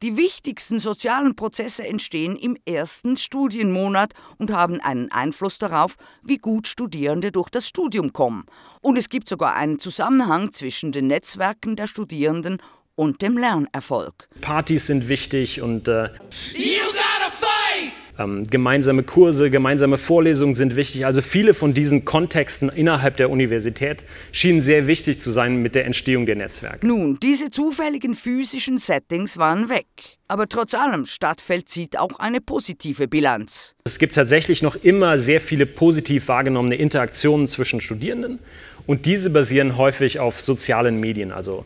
Die 0.04 0.18
wichtigsten 0.18 0.80
sozialen 0.80 1.34
Prozesse 1.34 1.88
entstehen 1.88 2.36
im 2.36 2.58
ersten 2.66 3.16
Studienmonat 3.16 4.12
und 4.36 4.50
haben 4.52 4.78
einen 4.82 5.10
Einfluss 5.10 5.58
darauf, 5.58 5.94
wie 6.22 6.36
gut 6.36 6.66
Studierende 6.68 7.32
durch 7.32 7.48
das 7.48 7.66
Studium 7.66 8.12
kommen. 8.12 8.44
Und 8.82 8.98
es 8.98 9.08
gibt 9.08 9.30
sogar 9.30 9.54
einen 9.54 9.78
Zusammenhang 9.78 10.52
zwischen 10.52 10.92
den 10.92 11.06
Netzwerken 11.06 11.74
der 11.74 11.86
Studierenden 11.86 12.58
und 12.96 13.22
dem 13.22 13.38
Lernerfolg. 13.38 14.28
Partys 14.42 14.88
sind 14.88 15.08
wichtig 15.08 15.62
und 15.62 15.88
äh, 15.88 16.10
ähm, 18.18 18.44
gemeinsame 18.44 19.02
Kurse, 19.02 19.50
gemeinsame 19.50 19.98
Vorlesungen 19.98 20.54
sind 20.54 20.76
wichtig. 20.76 21.06
Also 21.06 21.22
viele 21.22 21.54
von 21.54 21.74
diesen 21.74 22.04
Kontexten 22.04 22.68
innerhalb 22.68 23.16
der 23.16 23.30
Universität 23.30 24.04
schienen 24.32 24.62
sehr 24.62 24.86
wichtig 24.86 25.20
zu 25.20 25.30
sein 25.30 25.56
mit 25.56 25.74
der 25.74 25.84
Entstehung 25.84 26.26
der 26.26 26.36
Netzwerke. 26.36 26.86
Nun, 26.86 27.18
diese 27.20 27.50
zufälligen 27.50 28.14
physischen 28.14 28.78
Settings 28.78 29.38
waren 29.38 29.68
weg. 29.68 29.86
Aber 30.28 30.48
trotz 30.48 30.74
allem, 30.74 31.06
Stadtfeld 31.06 31.68
zieht 31.68 31.98
auch 31.98 32.18
eine 32.18 32.40
positive 32.40 33.08
Bilanz. 33.08 33.74
Es 33.84 33.98
gibt 33.98 34.14
tatsächlich 34.14 34.62
noch 34.62 34.76
immer 34.76 35.18
sehr 35.18 35.40
viele 35.40 35.66
positiv 35.66 36.28
wahrgenommene 36.28 36.76
Interaktionen 36.76 37.46
zwischen 37.46 37.80
Studierenden 37.80 38.38
und 38.86 39.06
diese 39.06 39.30
basieren 39.30 39.76
häufig 39.76 40.20
auf 40.20 40.40
sozialen 40.40 40.98
Medien, 41.00 41.30
also 41.32 41.64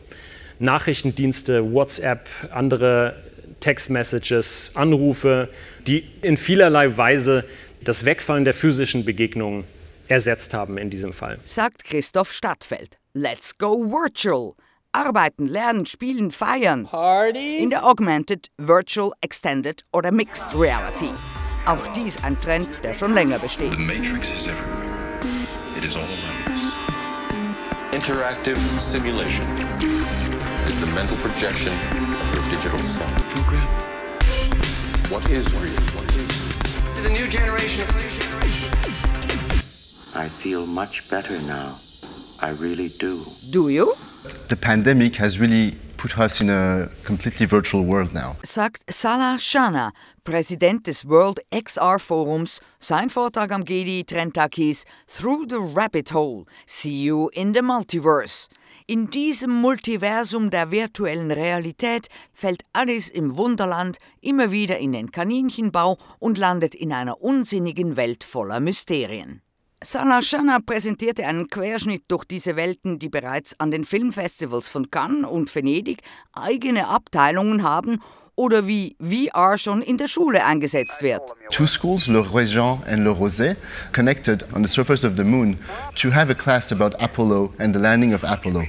Nachrichtendienste, 0.59 1.71
WhatsApp, 1.73 2.27
andere 2.51 3.15
Textmessages, 3.59 4.71
Anrufe, 4.75 5.49
die 5.87 6.09
in 6.21 6.37
vielerlei 6.37 6.95
Weise 6.97 7.45
das 7.83 8.05
Wegfallen 8.05 8.45
der 8.45 8.53
physischen 8.53 9.05
Begegnungen 9.05 9.63
ersetzt 10.07 10.53
haben 10.53 10.77
in 10.77 10.89
diesem 10.89 11.13
Fall. 11.13 11.39
Sagt 11.43 11.83
Christoph 11.83 12.31
Stadtfeld. 12.31 12.97
Let's 13.13 13.57
go 13.57 13.89
virtual. 13.89 14.53
Arbeiten, 14.91 15.45
lernen, 15.45 15.85
spielen, 15.85 16.31
feiern. 16.31 16.85
Party. 16.85 17.59
In 17.59 17.69
der 17.69 17.85
Augmented, 17.85 18.47
Virtual, 18.57 19.11
Extended 19.21 19.83
oder 19.93 20.11
Mixed 20.11 20.53
Reality. 20.55 21.11
Auch 21.65 21.85
dies 21.93 22.23
ein 22.23 22.39
Trend, 22.39 22.67
der 22.83 22.95
schon 22.95 23.13
länger 23.13 23.37
besteht. 23.37 23.71
The 23.71 23.77
Matrix 23.77 24.31
is 24.31 24.47
everywhere. 24.47 24.89
It 25.77 25.83
is 25.83 25.95
all 25.95 26.03
around 26.03 26.47
us. 26.49 26.73
Interactive 27.93 28.57
simulation 28.79 29.45
is 30.67 30.79
the 30.79 30.87
mental 30.95 31.17
projection 31.17 31.73
digital 32.49 32.81
self. 32.81 33.29
Program. 33.29 33.67
What 35.09 35.29
is 35.29 35.53
real? 35.53 35.81
What 35.93 36.09
is 36.15 37.03
The 37.03 37.09
new 37.09 37.27
generation 37.27 37.85
I 40.15 40.27
feel 40.27 40.65
much 40.65 41.11
better 41.11 41.33
now. 41.47 41.75
I 42.41 42.49
really 42.59 42.89
do. 42.99 43.21
Do 43.51 43.69
you? 43.69 43.93
The 44.47 44.57
pandemic 44.59 45.15
has 45.17 45.39
really 45.39 45.77
put 45.99 46.17
us 46.17 46.39
in 46.39 46.49
a 46.49 46.89
completely 47.03 47.45
virtual 47.45 47.83
world 47.83 48.13
now. 48.13 48.37
Sagt 48.43 48.83
Salah 48.89 49.37
Shana, 49.37 49.91
Präsident 50.23 50.87
des 50.87 51.05
World 51.05 51.39
XR 51.51 51.99
Forums. 51.99 52.61
Sein 52.79 53.09
Vortrag 53.09 53.51
am 53.51 53.65
GDI 53.65 54.05
Trendtag 54.05 54.55
hieß 54.55 54.85
Through 55.07 55.47
the 55.49 55.59
Rabbit 55.59 56.13
Hole. 56.13 56.45
See 56.65 57.03
you 57.03 57.29
in 57.33 57.53
the 57.53 57.61
Multiverse. 57.61 58.47
In 58.87 59.09
diesem 59.09 59.51
Multiversum 59.51 60.49
der 60.49 60.71
virtuellen 60.71 61.31
Realität 61.31 62.07
fällt 62.33 62.63
Alice 62.73 63.09
im 63.09 63.35
Wunderland 63.35 63.97
immer 64.21 64.51
wieder 64.51 64.79
in 64.79 64.93
den 64.93 65.11
Kaninchenbau 65.11 65.97
und 66.19 66.37
landet 66.37 66.75
in 66.75 66.93
einer 66.93 67.21
unsinnigen 67.21 67.97
Welt 67.97 68.23
voller 68.23 68.61
Mysterien. 68.61 69.41
Salah 69.81 70.21
Shana 70.21 70.59
präsentierte 70.59 71.25
einen 71.25 71.47
Querschnitt 71.47 72.03
durch 72.09 72.25
diese 72.25 72.57
Welten, 72.57 72.99
die 72.99 73.07
bereits 73.07 73.57
an 73.61 73.71
den 73.71 73.85
Filmfestivals 73.85 74.67
von 74.67 74.91
Cannes 74.91 75.25
und 75.25 75.55
Venedig 75.55 76.01
eigene 76.33 76.89
Abteilungen 76.89 77.63
haben 77.63 78.01
oder 78.35 78.67
wie 78.67 78.97
VR 78.99 79.57
schon 79.57 79.81
in 79.81 79.97
der 79.97 80.07
Schule 80.07 80.43
eingesetzt 80.43 81.01
wird. 81.01 81.21
Two 81.49 81.65
schools, 81.65 82.07
Le 82.07 82.19
Régent 82.19 82.85
and 82.91 83.05
Le 83.05 83.11
Rosé, 83.11 83.55
connected 83.93 84.45
on 84.53 84.65
the 84.65 84.69
surface 84.69 85.05
of 85.05 85.15
the 85.15 85.23
moon 85.23 85.57
to 85.95 86.11
have 86.11 86.29
a 86.29 86.35
class 86.35 86.73
about 86.73 86.93
Apollo 87.01 87.53
and 87.57 87.73
the 87.73 87.79
landing 87.79 88.13
of 88.13 88.25
Apollo. 88.25 88.65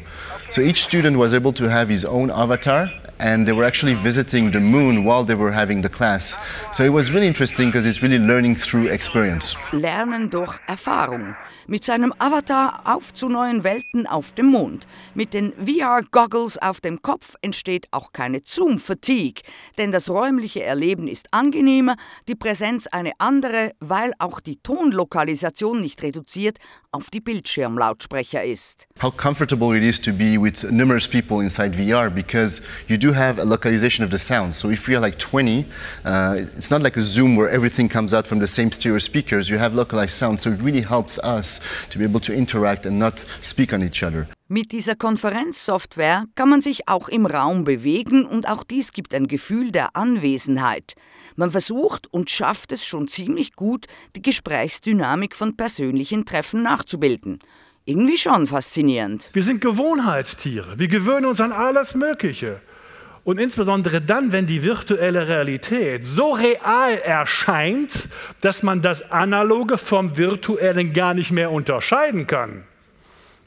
So 0.51 0.61
each 0.61 0.85
student 0.85 1.17
was 1.17 1.35
able 1.35 1.53
to 1.55 1.69
have 1.69 1.89
his 1.89 2.05
own 2.05 2.31
avatar 2.31 2.89
and 3.21 3.47
they 3.47 3.53
were 3.53 3.65
actually 3.65 3.95
visiting 3.95 4.51
the 4.51 4.61
moon 4.61 5.05
while 5.05 5.25
they 5.25 5.35
were 5.35 5.53
having 5.53 5.83
the 5.83 5.89
class. 5.89 6.39
So 6.73 6.85
it 6.85 6.93
was 6.93 7.13
really 7.13 7.27
interesting 7.27 7.69
because 7.69 7.87
it's 7.87 8.03
really 8.03 8.19
learning 8.19 8.57
through 8.57 8.89
experience. 8.91 9.55
Lernen 9.73 10.31
durch 10.31 10.59
Erfahrung. 10.67 11.37
Mit 11.67 11.85
seinem 11.85 12.13
Avatar 12.19 12.81
auf 12.85 13.13
zu 13.13 13.29
neuen 13.29 13.63
Welten 13.63 14.07
auf 14.07 14.33
dem 14.33 14.47
Mond. 14.47 14.87
Mit 15.15 15.35
den 15.35 15.53
VR-Goggles 15.53 16.59
auf 16.59 16.81
dem 16.81 17.01
Kopf 17.03 17.37
entsteht 17.43 17.87
auch 17.93 18.13
keine 18.13 18.41
Zoom-Fatigue, 18.45 19.43
denn 19.79 19.93
das 19.93 20.11
räumliche 20.11 20.65
Erleben 20.65 21.07
ist 21.07 21.29
angenehmer, 21.33 21.97
die 22.27 22.35
Präsenz 22.35 22.87
eine 22.89 23.13
andere, 23.19 23.73
weil 23.79 24.13
auch 24.19 24.41
die 24.41 24.57
Tonlokalisation 24.57 25.81
nicht 25.81 26.03
reduziert 26.03 26.59
auf 26.93 27.11
die 27.11 27.21
Bildschirmlautsprecher 27.21 28.43
ist. 28.43 28.89
How 29.01 29.17
comfortable 29.17 29.77
it 29.77 29.85
is 29.85 30.01
to 30.01 30.13
be 30.13 30.37
with 30.37 30.65
numerous 30.71 31.07
people 31.07 31.41
inside 31.41 31.77
VR 31.77 32.11
because 32.11 32.63
you 32.89 32.97
do 32.97 33.10
have 33.13 33.39
a 33.39 33.45
localization 33.45 34.05
of 34.05 34.11
the 34.11 34.19
sound. 34.19 34.55
So 34.55 34.71
if 34.71 34.89
we 34.89 34.95
are 34.97 35.01
like 35.01 35.19
20, 35.19 35.67
uh, 36.05 36.37
it's 36.39 36.71
not 36.71 36.83
like 36.83 36.97
a 36.97 37.03
Zoom 37.03 37.37
where 37.37 37.49
everything 37.49 37.89
comes 37.89 38.13
out 38.13 38.27
from 38.27 38.41
the 38.41 38.47
same 38.47 38.71
stereo 38.73 38.99
speakers. 38.99 39.49
You 39.49 39.59
have 39.59 39.75
localized 39.75 40.13
sound, 40.13 40.41
so 40.41 40.51
it 40.51 40.61
really 40.61 40.83
helps 40.83 41.19
us 41.21 41.61
to 41.91 41.99
be 41.99 42.05
able 42.05 42.21
to 42.21 42.33
interact 42.33 42.87
and 42.87 42.99
not 42.99 43.25
speak 43.41 43.73
on 43.73 43.83
each 43.83 44.03
other. 44.03 44.27
Mit 44.49 44.73
dieser 44.73 44.97
Konferenzsoftware 44.97 46.25
kann 46.35 46.49
man 46.49 46.61
sich 46.61 46.89
auch 46.89 47.09
im 47.09 47.25
Raum 47.25 47.63
bewegen 47.63 48.27
und 48.27 48.49
auch 48.49 48.65
dies 48.65 48.93
gibt 48.93 49.15
ein 49.15 49.29
Gefühl 49.29 49.71
der 49.71 49.95
Anwesenheit. 49.95 50.95
Man 51.37 51.53
versucht 51.53 52.13
und 52.13 52.31
schafft 52.31 52.73
es 52.73 52.85
schon 52.85 53.07
ziemlich 53.07 53.55
gut, 53.55 53.87
die 54.17 54.23
Gesprächsdynamik 54.23 55.37
von 55.37 55.57
persönlichen 55.57 56.25
Treffen 56.25 56.65
nachzubilden. 56.65 57.39
Irgendwie 57.85 58.17
schon 58.17 58.47
faszinierend. 58.47 59.31
Wir 59.33 59.43
sind 59.43 59.61
Gewohnheitstiere. 59.61 60.79
Wir 60.79 60.89
gewöhnen 60.89 61.27
uns 61.27 61.41
an 61.41 61.53
alles 61.53 61.95
Mögliche. 61.95 62.61
Und 63.25 63.39
insbesondere 63.39 64.01
dann, 64.01 64.33
wenn 64.33 64.47
die 64.47 64.63
virtuelle 64.63 65.29
Realität 65.29 66.05
so 66.05 66.33
real 66.33 66.99
erscheint, 66.99 68.09
dass 68.41 68.63
man 68.63 68.83
das 68.83 69.11
Analoge 69.11 69.79
vom 69.79 70.17
Virtuellen 70.17 70.93
gar 70.93 71.15
nicht 71.15 71.31
mehr 71.31 71.51
unterscheiden 71.51 72.27
kann. 72.27 72.65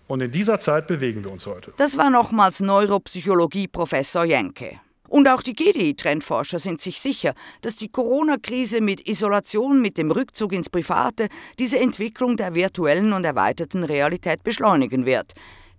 Und 0.07 0.21
in 0.21 0.31
dieser 0.31 0.59
Zeit 0.59 0.87
bewegen 0.87 1.23
wir 1.23 1.31
uns 1.31 1.47
heute. 1.47 1.73
Das 1.77 1.97
war 1.97 2.09
nochmals 2.09 2.59
Neuropsychologie-Professor 2.59 4.25
Jenke. 4.25 4.79
Und 5.13 5.27
auch 5.27 5.43
die 5.43 5.53
GDI-Trendforscher 5.53 6.59
sind 6.59 6.81
sich 6.81 6.99
sicher, 6.99 7.35
dass 7.61 7.75
die 7.75 7.89
Corona-Krise 7.89 8.81
mit 8.81 9.07
Isolation, 9.07 9.79
mit 9.79 9.97
dem 9.99 10.09
Rückzug 10.09 10.53
ins 10.53 10.69
Private 10.69 11.27
diese 11.59 11.79
Entwicklung 11.79 12.35
der 12.35 12.55
virtuellen 12.55 13.13
und 13.13 13.23
erweiterten 13.23 13.83
Realität 13.83 14.43
beschleunigen 14.43 15.05
wird. 15.05 15.33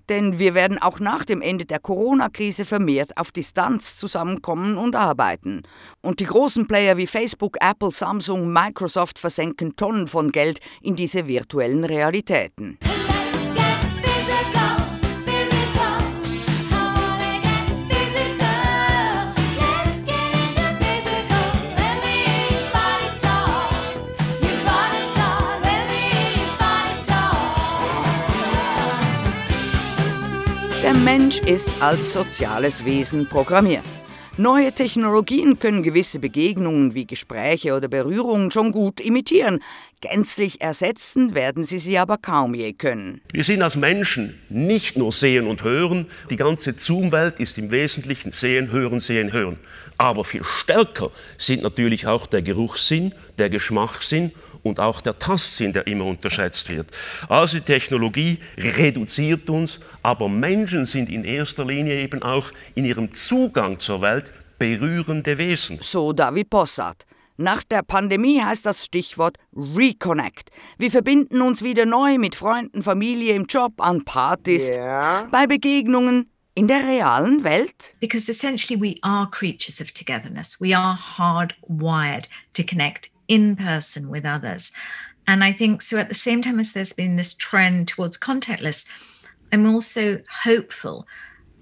Denn 0.08 0.38
wir 0.38 0.54
werden 0.54 0.78
auch 0.78 1.00
nach 1.00 1.25
dem 1.25 1.40
Ende 1.40 1.64
der 1.64 1.78
Corona-Krise 1.78 2.64
vermehrt 2.64 3.16
auf 3.16 3.32
Distanz 3.32 3.96
zusammenkommen 3.96 4.76
und 4.76 4.96
arbeiten. 4.96 5.62
Und 6.02 6.20
die 6.20 6.26
großen 6.26 6.66
Player 6.66 6.96
wie 6.96 7.06
Facebook, 7.06 7.56
Apple, 7.61 7.90
Samsung, 7.90 8.52
Microsoft 8.52 9.18
versenken 9.18 9.76
Tonnen 9.76 10.08
von 10.08 10.32
Geld 10.32 10.61
in 10.82 10.96
diese 10.96 11.26
virtuellen 11.26 11.84
Realitäten. 11.84 12.78
Mensch 31.25 31.38
ist 31.38 31.71
als 31.81 32.12
soziales 32.12 32.85
Wesen 32.85 33.26
programmiert. 33.26 33.81
Neue 34.37 34.73
Technologien 34.73 35.59
können 35.59 35.83
gewisse 35.83 36.19
Begegnungen 36.19 36.95
wie 36.95 37.07
Gespräche 37.07 37.75
oder 37.75 37.88
Berührungen 37.88 38.50
schon 38.50 38.73
gut 38.73 39.00
imitieren. 39.00 39.61
Gänzlich 40.02 40.61
ersetzen 40.61 41.35
werden 41.35 41.64
sie 41.64 41.78
sie 41.78 41.97
aber 41.97 42.19
kaum 42.19 42.52
je 42.52 42.75
können. 42.75 43.23
Wir 43.33 43.43
sind 43.43 43.62
als 43.62 43.75
Menschen 43.75 44.38
nicht 44.50 44.99
nur 44.99 45.12
Sehen 45.12 45.47
und 45.47 45.62
Hören. 45.62 46.09
Die 46.28 46.37
ganze 46.37 46.75
Zoom-Welt 46.76 47.40
ist 47.40 47.57
im 47.57 47.71
Wesentlichen 47.71 48.33
Sehen, 48.33 48.71
Hören, 48.71 49.00
Sehen, 49.00 49.33
Hören. 49.33 49.59
Aber 49.97 50.26
viel 50.26 50.45
stärker 50.45 51.11
sind 51.38 51.62
natürlich 51.62 52.07
auch 52.07 52.26
der 52.26 52.43
Geruchssinn, 52.43 53.14
der 53.38 53.49
Geschmackssinn 53.49 54.31
und 54.64 54.80
auch 54.80 55.00
der 55.00 55.16
Tastsinn, 55.18 55.73
der 55.73 55.87
immer 55.87 56.06
unterschätzt 56.06 56.68
wird. 56.68 56.88
Also 57.28 57.59
die 57.59 57.64
Technologie 57.64 58.38
reduziert 58.59 59.49
uns, 59.49 59.78
aber 60.02 60.28
Menschen 60.28 60.85
sind 60.87 61.09
in 61.09 61.25
erster 61.25 61.64
Linie 61.64 62.00
eben 62.00 62.23
auch 62.23 62.50
in 62.75 62.85
ihrem 62.85 63.14
Zugang 63.14 63.78
zur 63.78 64.00
Welt 64.00 64.33
berührende 64.59 65.38
Wesen. 65.38 65.78
So 65.80 66.12
David 66.12 66.50
Bossart. 66.50 67.04
Nach 67.37 67.64
der 67.64 67.83
Pandemie 67.83 68.40
heißt 68.40 68.64
das 68.64 68.85
Stichwort 68.85 69.37
Reconnect. 69.54 70.50
Wir 70.78 70.90
verbinden 70.90 71.42
uns 71.42 71.62
wieder 71.64 71.85
neu 71.85 72.16
mit 72.16 72.37
Freunden, 72.37 72.80
Familie, 72.83 73.35
im 73.35 73.47
Job, 73.47 73.73
an 73.78 74.04
Partys, 74.04 74.71
Yeah. 74.71 75.26
bei 75.33 75.47
Begegnungen 75.49 76.30
in 76.54 76.68
der 76.68 76.85
realen 76.87 77.42
Welt. 77.42 77.97
Because 77.99 78.30
essentially, 78.30 78.80
we 78.80 78.94
are 79.02 79.28
creatures 79.28 79.80
of 79.80 79.90
togetherness. 79.90 80.61
We 80.61 80.76
are 80.76 80.97
hardwired 81.18 82.28
to 82.54 82.62
connect 82.62 83.11
in 83.28 83.57
person 83.57 84.09
with 84.09 84.25
others. 84.25 84.73
And 85.26 85.43
I 85.43 85.52
think 85.52 85.83
so, 85.83 85.99
at 85.99 86.09
the 86.09 86.14
same 86.14 86.43
time 86.43 86.61
as 86.61 86.73
there's 86.73 86.93
been 86.93 87.16
this 87.16 87.35
trend 87.35 87.88
towards 87.88 88.19
contactless, 88.19 88.87
I'm 89.52 89.66
also 89.66 90.21
hopeful 90.43 91.07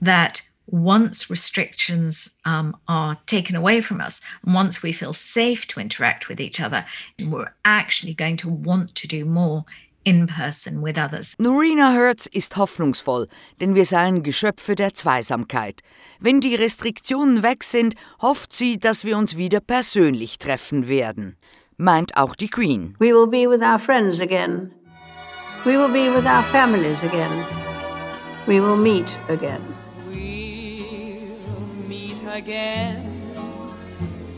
that 0.00 0.42
once 0.66 1.28
restrictions 1.28 2.30
um, 2.44 2.76
are 2.88 3.18
taken 3.26 3.54
away 3.54 3.80
from 3.80 4.00
us, 4.00 4.20
once 4.44 4.82
we 4.82 4.92
feel 4.92 5.12
safe 5.12 5.66
to 5.68 5.80
interact 5.80 6.28
with 6.28 6.40
each 6.40 6.60
other, 6.60 6.84
we're 7.24 7.54
actually 7.64 8.14
going 8.14 8.36
to 8.38 8.48
want 8.48 8.94
to 8.94 9.06
do 9.06 9.24
more 9.24 9.64
in 10.04 10.26
person 10.26 10.82
with 10.82 10.98
others. 10.98 11.34
Norina 11.38 11.92
Hertz 11.92 12.26
ist 12.26 12.56
hoffnungsvoll, 12.56 13.28
denn 13.60 13.74
wir 13.74 13.84
seien 13.84 14.22
Geschöpfe 14.22 14.74
der 14.74 14.94
Zweisamkeit. 14.94 15.80
Wenn 16.20 16.40
die 16.40 16.54
Restriktionen 16.54 17.42
weg 17.42 17.64
sind, 17.64 17.94
hofft 18.20 18.52
sie, 18.54 18.78
dass 18.78 19.04
wir 19.04 19.16
uns 19.16 19.36
wieder 19.36 19.60
persönlich 19.60 20.38
treffen 20.38 20.88
werden. 20.88 21.36
Meint 21.76 22.16
auch 22.16 22.34
die 22.34 22.48
Queen. 22.48 22.94
We 22.98 23.12
will 23.12 23.26
be 23.26 23.48
with 23.48 23.62
our 23.62 23.78
friends 23.78 24.20
again. 24.20 24.70
We 25.64 25.78
will 25.78 25.88
be 25.88 26.14
with 26.14 26.26
our 26.26 26.42
families 26.42 27.02
again. 27.04 27.30
We 28.46 28.60
will 28.60 28.76
meet 28.76 29.18
again. 29.28 29.60
meet 31.92 32.16
again. 32.26 33.08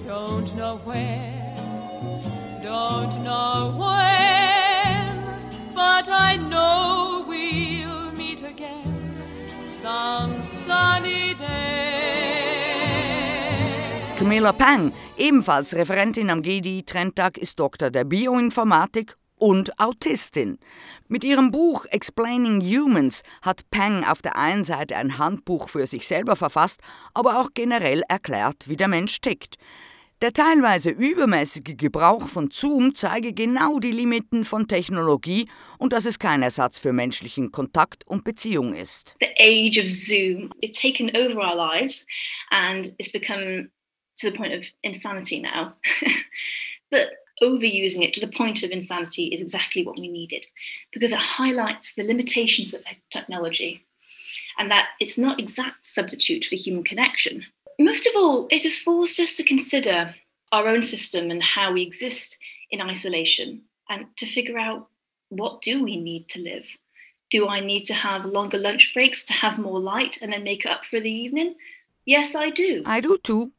Don't 0.06 0.54
know 0.56 0.76
where, 0.84 1.56
don't 2.62 3.22
know 3.22 3.74
when, 3.78 4.14
but 4.14 4.23
I 6.16 6.36
know 6.36 7.24
we'll 7.26 8.12
meet 8.16 8.42
again 8.42 9.16
some 9.64 10.40
sunny 10.42 11.34
day. 11.34 11.74
Camilla 14.16 14.52
Pang, 14.52 14.92
ebenfalls 15.18 15.74
Referentin 15.74 16.30
am 16.30 16.42
GDI-Trendtag, 16.42 17.36
ist 17.36 17.58
Doktor 17.58 17.90
der 17.90 18.04
Bioinformatik 18.04 19.16
und 19.36 19.78
Autistin. 19.80 20.58
Mit 21.08 21.24
ihrem 21.24 21.50
Buch 21.50 21.84
Explaining 21.86 22.60
Humans 22.62 23.22
hat 23.42 23.68
Pang 23.70 24.04
auf 24.04 24.22
der 24.22 24.36
einen 24.36 24.62
Seite 24.62 24.96
ein 24.96 25.18
Handbuch 25.18 25.68
für 25.68 25.86
sich 25.86 26.06
selber 26.06 26.36
verfasst, 26.36 26.80
aber 27.12 27.40
auch 27.40 27.50
generell 27.54 28.02
erklärt, 28.08 28.68
wie 28.68 28.76
der 28.76 28.88
Mensch 28.88 29.20
tickt. 29.20 29.56
Der 30.22 30.32
teilweise 30.32 30.90
übermäßige 30.90 31.76
Gebrauch 31.76 32.28
von 32.28 32.50
Zoom 32.50 32.94
zeige 32.94 33.32
genau 33.32 33.78
die 33.78 33.90
Limiten 33.90 34.44
von 34.44 34.68
Technologie 34.68 35.48
und 35.78 35.92
dass 35.92 36.06
es 36.06 36.18
kein 36.18 36.42
Ersatz 36.42 36.78
für 36.78 36.92
menschlichen 36.92 37.50
Kontakt 37.50 38.06
und 38.06 38.24
Beziehung 38.24 38.74
ist. 38.74 39.16
the 39.20 39.34
age 39.38 39.78
of 39.78 39.88
Zoom. 39.88 40.50
It's 40.62 40.80
taken 40.80 41.10
over 41.16 41.40
our 41.40 41.56
lives 41.56 42.06
and 42.50 42.94
it's 42.98 43.12
become 43.12 43.70
to 44.18 44.30
the 44.30 44.36
point 44.36 44.54
of 44.54 44.64
insanity 44.82 45.40
now. 45.40 45.74
but 46.90 47.08
overusing 47.42 48.02
it 48.02 48.14
to 48.14 48.20
the 48.20 48.28
point 48.28 48.62
of 48.62 48.70
insanity 48.70 49.26
is 49.26 49.42
exactly 49.42 49.84
what 49.84 49.98
we 49.98 50.08
needed 50.08 50.46
because 50.92 51.12
it 51.12 51.18
highlights 51.18 51.94
the 51.94 52.04
limitations 52.04 52.72
of 52.72 52.82
technology 53.10 53.84
and 54.58 54.70
that 54.70 54.86
it's 55.00 55.18
not 55.18 55.40
exact 55.40 55.84
substitute 55.84 56.44
for 56.44 56.54
human 56.54 56.84
connection. 56.84 57.44
Most 57.78 58.06
of 58.06 58.12
all, 58.16 58.46
it 58.50 58.62
has 58.62 58.78
forced 58.78 59.18
us 59.18 59.34
to 59.36 59.42
consider 59.42 60.14
our 60.52 60.68
own 60.68 60.82
system 60.82 61.30
and 61.30 61.42
how 61.42 61.72
we 61.72 61.82
exist 61.82 62.38
in 62.70 62.80
isolation 62.80 63.62
and 63.88 64.06
to 64.16 64.26
figure 64.26 64.58
out 64.58 64.88
what 65.28 65.60
do 65.60 65.82
we 65.82 65.96
need 65.96 66.28
to 66.28 66.40
live? 66.40 66.66
Do 67.30 67.48
I 67.48 67.60
need 67.60 67.84
to 67.84 67.94
have 67.94 68.24
longer 68.24 68.58
lunch 68.58 68.94
breaks 68.94 69.24
to 69.26 69.32
have 69.32 69.58
more 69.58 69.80
light 69.80 70.18
and 70.22 70.32
then 70.32 70.44
make 70.44 70.64
up 70.64 70.84
for 70.84 71.00
the 71.00 71.10
evening? 71.10 71.56
Yes, 72.06 72.36
I 72.36 72.50
do. 72.50 72.82
I 72.86 73.00
do 73.00 73.18
too. 73.18 73.50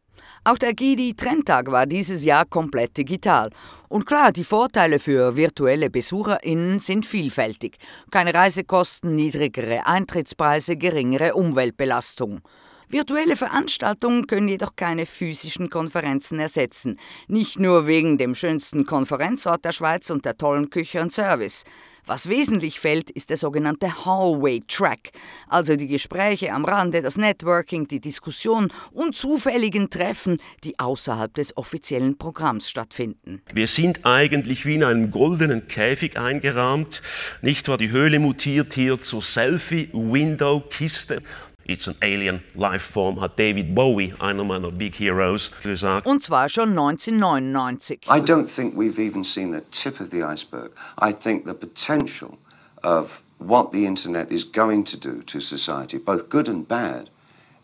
Auch 0.46 0.58
der 0.58 0.74
GDI-Trendtag 0.74 1.72
war 1.72 1.86
dieses 1.86 2.24
Jahr 2.24 2.46
komplett 2.46 2.98
digital. 2.98 3.50
Und 3.89 4.06
klar, 4.06 4.32
die 4.32 4.44
Vorteile 4.44 5.00
für 5.00 5.36
virtuelle 5.36 5.89
BesucherInnen 5.89 6.80
sind 6.80 7.06
vielfältig. 7.06 7.78
Keine 8.12 8.34
Reisekosten, 8.34 9.16
niedrigere 9.16 9.86
Eintrittspreise, 9.86 10.78
geringere 10.78 11.34
Umweltbelastung. 11.34 12.42
Virtuelle 12.89 13.36
Veranstaltungen 13.36 14.28
können 14.28 14.48
jedoch 14.48 14.76
keine 14.76 15.06
physischen 15.06 15.69
Konferenzen 15.69 16.39
ersetzen. 16.39 17.00
Nicht 17.28 17.60
nur 17.60 17.88
wegen 17.88 18.17
dem 18.17 18.36
schönsten 18.36 18.86
Konferenzort 18.86 19.65
der 19.65 19.71
Schweiz 19.71 20.10
und 20.10 20.26
der 20.26 20.38
tollen 20.38 20.69
Küche 20.69 21.02
und 21.02 21.12
Service. 21.12 21.63
Was 22.08 22.30
wesentlich 22.30 22.80
fällt, 22.80 23.10
ist 23.10 23.32
der 23.32 23.38
sogenannte 23.38 24.06
Hallway 24.06 24.60
Track, 24.67 25.10
also 25.48 25.76
die 25.76 25.88
Gespräche 25.88 26.54
am 26.54 26.63
Rande, 26.63 27.02
das 27.02 27.17
Networking, 27.17 27.88
die 27.88 28.00
Diskussion 28.00 28.71
und 28.91 29.15
zufälligen 29.15 29.89
Treffen, 29.89 30.39
die 30.63 30.78
außerhalb 30.78 31.34
des 31.34 31.58
offiziellen 31.58 32.15
Programms 32.15 32.69
stattfinden. 32.69 33.41
Wir 33.52 33.67
sind 33.67 34.06
eigentlich 34.06 34.67
wie 34.67 34.76
in 34.76 34.84
einem 34.84 35.10
goldenen 35.10 35.67
Käfig 35.67 36.19
eingerahmt. 36.19 37.02
Nicht 37.41 37.67
wahr? 37.67 37.78
Die 37.78 37.89
Höhle 37.89 38.19
mutiert 38.19 38.74
hier 38.74 39.02
zur 39.02 39.24
Selfie-Window-Kiste. 39.24 41.24
It's 41.67 41.88
an 41.88 41.95
alien 42.04 42.43
life 42.54 42.84
form, 42.84 43.19
hat 43.19 43.38
David 43.38 43.73
Bowie, 43.73 44.13
einer 44.19 44.43
meiner 44.43 44.71
Big 44.71 44.95
Heroes, 44.95 45.49
gesagt. 45.63 46.06
Und 46.06 46.21
zwar 46.21 46.47
schon 46.47 46.78
1999. 46.78 48.01
I 48.08 48.19
don't 48.19 48.47
think 48.47 48.75
we've 48.75 48.99
even 48.99 49.23
seen 49.23 49.51
the 49.51 49.63
tip 49.71 49.99
of 49.99 50.12
the 50.12 50.23
iceberg. 50.23 50.71
I 51.01 51.12
think 51.12 51.45
the 51.45 51.56
potential 51.56 52.38
of 52.84 53.23
what 53.39 53.71
the 53.71 53.86
internet 53.88 54.32
is 54.32 54.43
going 54.43 54.84
to 54.86 54.97
do 54.97 55.23
to 55.23 55.39
society, 55.39 55.97
both 55.97 56.30
good 56.30 56.47
and 56.47 56.67
bad, 56.67 57.10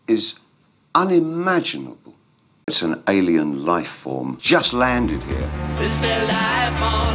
is 0.08 0.40
unimaginable. 0.94 2.14
It's 2.66 2.82
an 2.82 3.02
alien 3.06 3.64
life 3.64 3.88
form 3.88 4.38
just 4.40 4.72
landed 4.72 5.22
here. 5.24 7.11